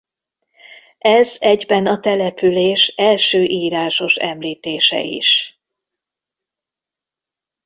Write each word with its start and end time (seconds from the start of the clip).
Ez 0.97 1.37
egyben 1.39 1.85
a 1.87 1.99
település 1.99 2.87
első 2.87 3.43
írásos 3.43 4.15
említése 4.15 4.99
is. 5.01 5.59